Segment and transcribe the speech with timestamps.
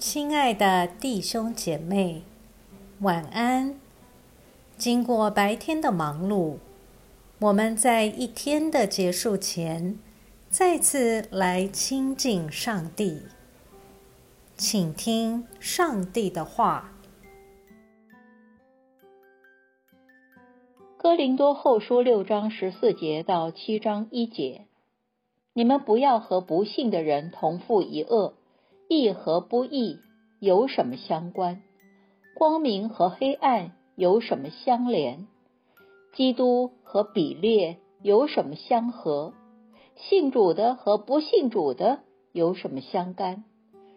[0.00, 2.22] 亲爱的弟兄姐妹，
[3.00, 3.78] 晚安。
[4.78, 6.56] 经过白天的忙碌，
[7.38, 9.98] 我们在一天的结束前，
[10.48, 13.24] 再次来亲近上帝，
[14.56, 16.94] 请听上帝的话。
[20.96, 24.64] 哥林多后书六章十四节到七章一节，
[25.52, 28.39] 你们不要和不信的人同负一恶。
[28.92, 30.00] 义和不义
[30.40, 31.62] 有什么相关？
[32.34, 35.28] 光明和黑暗有什么相连？
[36.12, 39.32] 基督和比列有什么相合？
[39.94, 42.00] 信主的和不信主的
[42.32, 43.44] 有什么相干？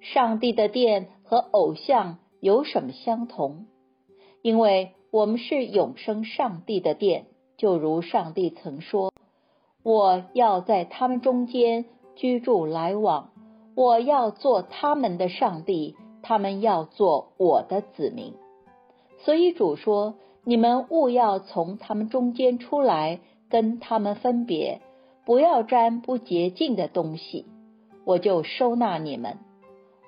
[0.00, 3.66] 上帝的殿和偶像有什么相同？
[4.40, 7.26] 因为我们是永生上帝的殿，
[7.56, 9.12] 就如上帝曾说
[9.82, 13.30] ：“我要在他们中间居住来往。”
[13.76, 18.32] 我要做他们的上帝，他们要做我的子民。
[19.18, 20.14] 所以主说
[20.44, 23.20] ：“你们勿要从他们中间出来，
[23.50, 24.80] 跟他们分别，
[25.26, 27.44] 不要沾不洁净的东西，
[28.04, 29.36] 我就收纳你们。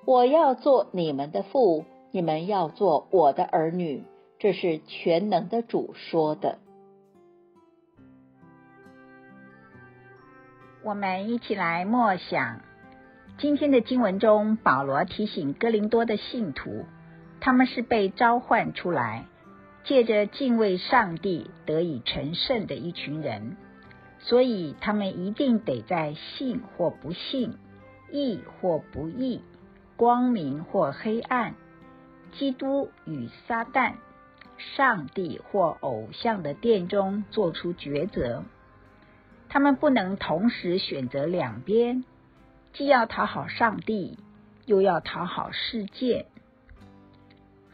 [0.06, 4.02] 我要做你们的父，你们要做我的儿女。”
[4.40, 6.58] 这是全能的主说的。
[10.84, 12.67] 我们一起来默想。
[13.38, 16.86] 今天的经文中，保罗提醒哥林多的信徒，
[17.38, 19.26] 他们是被召唤出来，
[19.84, 23.56] 借着敬畏上帝得以成圣的一群人，
[24.18, 27.54] 所以他们一定得在信或不信、
[28.10, 29.40] 义或不义、
[29.96, 31.54] 光明或黑暗、
[32.32, 33.92] 基督与撒旦、
[34.56, 38.42] 上帝或偶像的殿中做出抉择。
[39.48, 42.02] 他们不能同时选择两边。
[42.78, 44.20] 既要讨好上帝，
[44.64, 46.26] 又要讨好世界。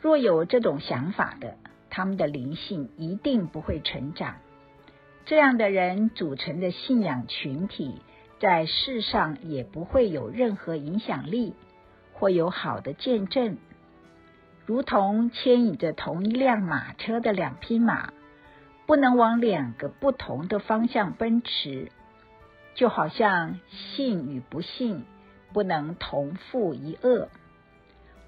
[0.00, 1.58] 若有这种想法的，
[1.91, 4.37] 他们的灵性一定不会成长。
[5.26, 8.00] 这样的人组成的信仰群体，
[8.41, 11.53] 在世上也不会有任何影响力，
[12.15, 13.59] 或有好的见证。
[14.65, 18.15] 如同牵引着同一辆马车的两匹马，
[18.86, 21.92] 不能往两个不同的方向奔驰。
[22.74, 25.04] 就好像信与不信
[25.52, 27.28] 不能同负一恶，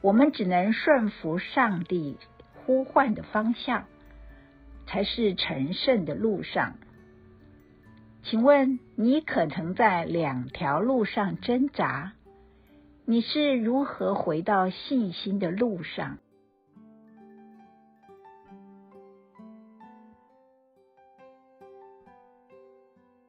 [0.00, 2.16] 我们只能顺服上帝
[2.54, 3.86] 呼唤的方向，
[4.86, 6.74] 才是成圣的路上。
[8.22, 12.12] 请问你可曾在两条路上挣扎？
[13.04, 16.18] 你是如何回到信心的路上？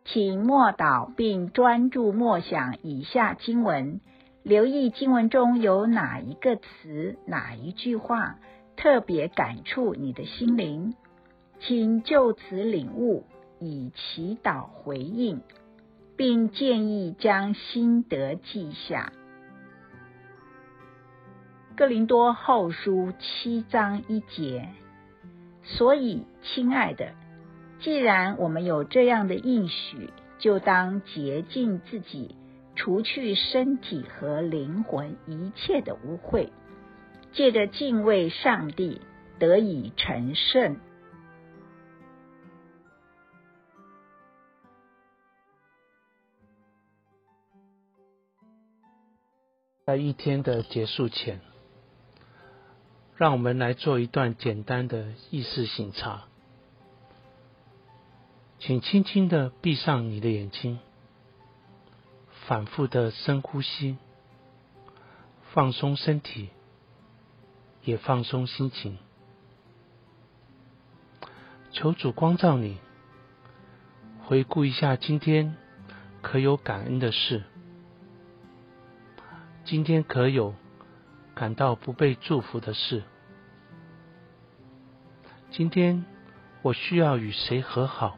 [0.07, 3.99] 请默祷并专注默想以下经文，
[4.41, 8.37] 留意经文中有哪一个词、哪一句话
[8.77, 10.95] 特别感触你的心灵，
[11.59, 13.25] 请就此领悟，
[13.59, 15.41] 以祈祷回应，
[16.15, 19.11] 并建议将心得记下。
[21.75, 24.69] 哥林多后书七章一节，
[25.63, 27.11] 所以，亲爱的。
[27.79, 32.35] 既然我们有这样的应许，就当洁净自己，
[32.75, 36.49] 除去身体和灵魂一切的污秽，
[37.33, 39.01] 借着敬畏上帝
[39.39, 40.77] 得以成圣。
[49.85, 51.39] 在一天的结束前，
[53.15, 56.26] 让我们来做一段简单的意识醒察。
[58.59, 60.79] 请轻轻的闭上你的眼睛，
[62.47, 63.97] 反复的深呼吸，
[65.53, 66.49] 放松身体，
[67.83, 68.97] 也放松心情。
[71.71, 72.79] 求主光照你，
[74.23, 75.55] 回顾一下今天
[76.23, 77.43] 可有感恩的事，
[79.65, 80.55] 今天可有
[81.35, 83.03] 感到不被祝福的事，
[85.51, 86.03] 今天
[86.63, 88.17] 我需要与谁和好？